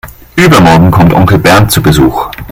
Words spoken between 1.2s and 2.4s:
Bernd zu Besuch.